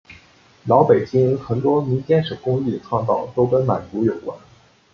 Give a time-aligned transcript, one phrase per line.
[0.65, 4.35] 老北京很多民间手工艺的创造都跟满族有关。